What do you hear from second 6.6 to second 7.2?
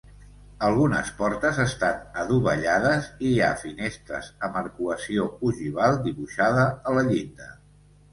a la